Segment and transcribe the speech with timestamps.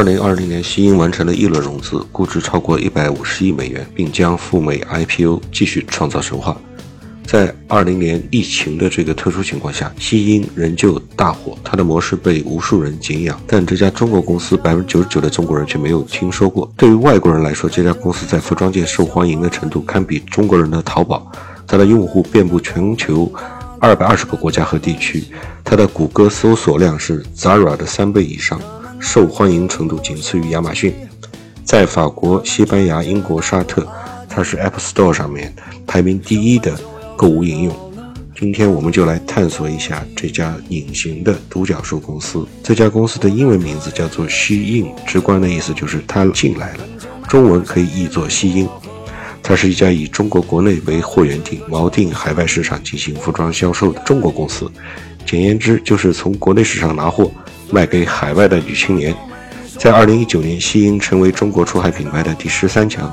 [0.00, 6.56] 二零二零年，西英完成了一轮融资，估值超过一百五十亿美元，并将赴美 IPO，继续创造神话。
[7.26, 13.38] 在二零年疫情的这个特殊情况下，西英仍旧大火，它的模式被无数人敬仰。
[13.46, 16.72] 但这家中国公司，百分之九十九的中国人却没有听说过。
[16.78, 21.30] 对于外国人来说，这家公司在服装界受欢迎的程度堪比中国人的淘宝。
[21.66, 23.30] 它的用户遍布全球
[23.78, 25.24] 二百二十个国家和地区，
[25.62, 28.58] 它的谷歌搜索量是 Zara 的三倍以上。
[29.00, 30.94] 受欢迎程度仅次于亚马逊，
[31.64, 33.86] 在法国、西班牙、英国、沙特，
[34.28, 35.52] 它是 App Store 上面
[35.86, 36.78] 排名第一的
[37.16, 37.74] 购物应用。
[38.38, 42.46] 今天我们就来探索一下这家隐形的独角兽公司。
[42.62, 46.84] 这家公司的英文名字叫做 Shein，直观的意思就是它进来了，
[47.26, 48.68] 中文可以译作西英。
[49.42, 54.70] 它是一家以中国国内为货源地、锚定海外市场进行服装销售的中国公司。
[55.26, 57.30] 简言之，就是从国内市场拿货。
[57.70, 59.14] 卖给海外的女青年，
[59.78, 63.12] 在二零一九年，西英成为中国出海品牌的第十三强，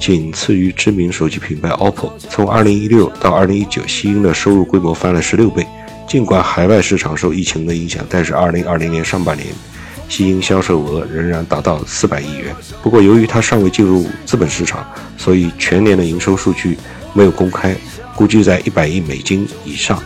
[0.00, 2.12] 仅次于知名手机品牌 OPPO。
[2.30, 5.66] 从二零一六到二零一九，西英的收入规模翻了十六倍。
[6.08, 9.48] 尽管海外市场受疫情的影响，但是二零二零年上半年，
[10.08, 12.54] 西英销售额仍然达到四百亿元。
[12.80, 16.78] 不过，由于它尚未进入资本市场，所以全年的营收数据
[17.12, 17.74] 没有公开，
[18.14, 20.00] 估计在一百亿美金以上，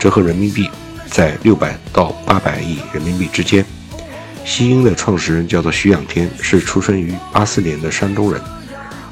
[0.00, 0.68] 折合人民币。
[1.10, 3.64] 在六百到八百亿人民币之间。
[4.44, 8.40] 西英的创始人叫做徐仰天，是出生于八四年的山东人。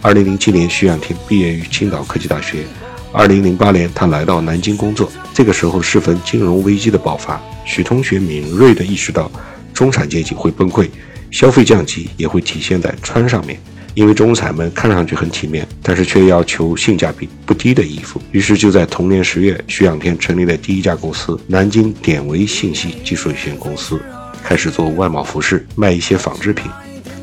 [0.00, 2.64] 二零零七年，徐仰天毕业于青岛科技大学。
[3.12, 5.10] 二零零八年，他来到南京工作。
[5.32, 9.30] 这个时候适逢金融危机的爆发，许同学敏锐地意识到，
[9.72, 10.88] 中产阶级会崩溃，
[11.30, 13.58] 消费降级也会体现在穿上面。
[13.94, 18.20] 因为中产们看上去很体面，但是却要求性价比不低的衣服。
[18.32, 24.00] 于是就在同年十月，徐仰天成立了第一家公司——南京典维信息技术有限公司，
[24.42, 26.70] 开始做外贸服饰，卖一些纺织品。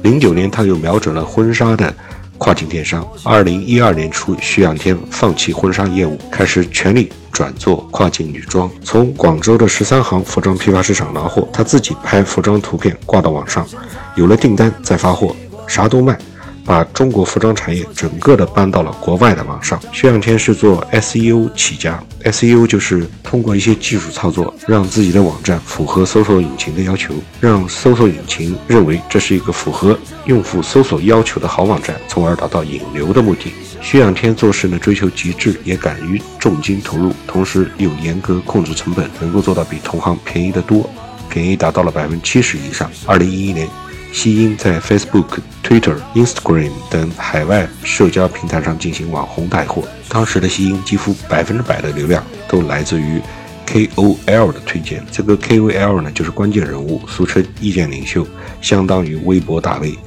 [0.01, 1.93] 零九年，他又瞄准了婚纱的
[2.37, 3.05] 跨境电商。
[3.23, 13.67] 二零一二年初，徐仰天放弃婚纱业务，开始全力转做跨境女装，从广州的十三行服装批发市场拿货，他自己拍服装图片挂到网上，
[14.15, 15.35] 有了订单再发货，
[15.67, 16.17] 啥都卖。
[16.65, 19.79] 把中国服装产业整个的搬到了国外的网上。
[19.91, 33.51] 徐仰天是做 SEO 起家，SEO 就是通过一些技术操作，让自己的网站符合搜索引擎的要求，让搜索引擎认为这是一个符合用户搜索要求的好网站，从而达到引流的目的。
[33.81, 40.87] 徐仰天做事呢追求极致，也敢于重金投入，同时又严格控制成本，能够做到比同行便宜得多，
[41.29, 42.89] 便宜达到了百分之七十以上。
[43.07, 43.67] 二零一一年。
[44.11, 49.83] 西英在 Facebook、Twitter、Instagram 等海外社交平台上进行网红带货。
[50.09, 53.21] 当时的西英几乎百分之百的流量都来自于
[53.65, 55.03] KOL 的推荐。
[55.11, 58.27] 这个 KOL 呢，就是关键人物，俗称意见领袖，
[58.61, 59.97] 相当于微博大 V。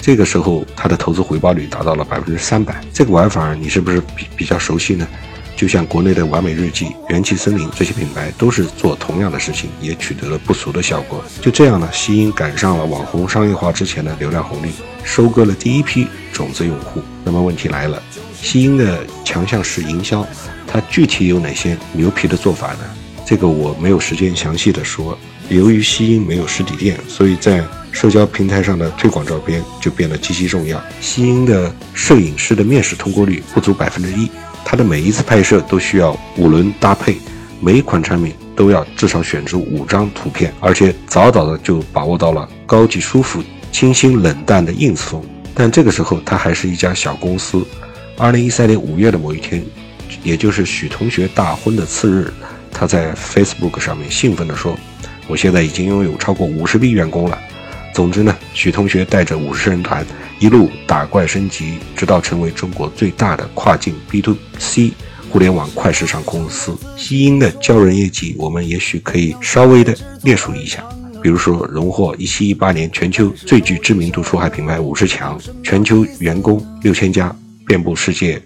[0.00, 2.80] 这个时候，它的投资回报率达到了百分之三百。
[2.92, 5.06] 这个玩法你是不是比比较熟悉呢？
[5.56, 11.24] 就像国内的完美日记、元气森林这些品牌，都是做同样的事情，也取得了不俗的效果。
[11.40, 14.68] 就这样呢，西英赶上了网红商业化之前的流量红利，
[15.02, 17.00] 收割了第一批种子用户。
[17.24, 18.00] 那么问题来了，
[18.42, 20.24] 西英的强项是营销，
[20.66, 22.80] 它具体有哪些牛皮的做法呢？
[23.24, 25.18] 这个我没有时间详细的说。
[25.48, 30.80] 由于西英没有实体店，所以在社交平台上的推广照片就变得极其重要。
[31.00, 34.30] 西英的摄影师的面试通过率不足百分之一。
[34.68, 37.16] 它的每一次拍摄都需要五轮搭配，
[37.60, 43.40] 每一款产品都要至少选出五张图片，而且早早的就把握到了高级、舒服、
[43.70, 45.22] 清新、冷淡的 ins 风。
[45.54, 47.64] 但这个时候，它还是一家小公司。
[48.18, 49.64] 二零一三年五月的某一天，
[50.24, 52.34] 也就是许同学大婚的次日，
[52.72, 54.76] 他在 Facebook 上面兴奋地说
[55.28, 57.38] ：“我现在已经拥有超过五十批员工了。”
[57.94, 60.04] 总之呢，许同学带着五十人团。
[60.38, 64.92] 一路打怪升级，直到成为中国最大的跨境 B to C
[65.30, 66.76] 互联网快时尚公司。
[66.96, 70.84] 西英的骄人业绩，我们也许可以稍微的列数一下，
[71.22, 77.34] 比如说荣获一七一八年全球最具知名度出海品牌五十强，全球员工六千家，
[77.66, 78.40] 遍布世界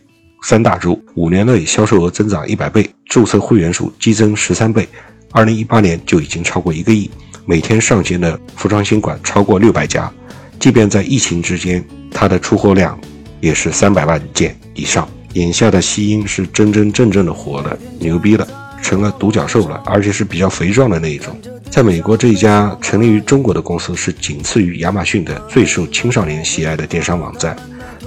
[0.45, 4.89] 三大洲，五年内销售额增长一百倍，注册会员数激增十三倍，
[5.33, 7.11] 二零一八年就已经超过一个亿，
[7.45, 10.11] 每天上线的服装新馆超过六百家。
[10.61, 12.97] 即便在疫情之间，它的出货量
[13.41, 15.09] 也是三百万件以上。
[15.33, 18.47] 眼下的西英是真真正正的火了，牛逼了，
[18.83, 21.35] 成了独角兽了，而且是比较肥壮的那一种。
[21.71, 27.57] 在美国，这一家成立于中国的公司是仅次于亚马逊的最受青少年喜爱的电商网站。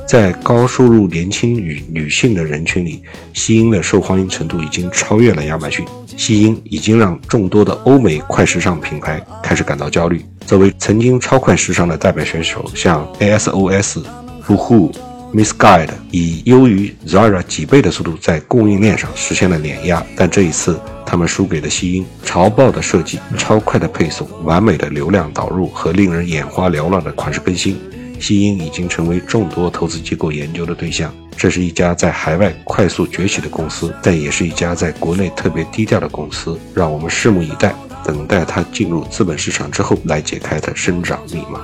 [0.05, 3.01] 在高收入年轻与女性的人群里，
[3.33, 5.83] 西英的受欢迎程度已经超越了亚马逊。
[6.17, 10.23] 西英已经让众多的欧美快时尚品牌开始感到焦虑。
[10.45, 14.03] 作为曾经超快时尚的代表选手，像 ASOS、
[14.45, 14.93] Boohoo、
[15.33, 22.05] Miss Guide 以优于 Zara 几倍的速度在供应链上实现了碾压，但这一次他们输给了西英。
[22.23, 27.79] 潮爆的设计、超快的配送、完美的流量导入和令人眼花缭乱的款式更新，
[28.19, 31.11] 西英已经成为众多投资机构研究的对象。
[31.35, 36.59] 这是一家在海外快速崛起的公司，但也是一家在国内特别低调的公司。
[36.75, 37.73] 让我们拭目以待。
[38.03, 41.63] 等待它进入资本市场之后，来解开它生长密码。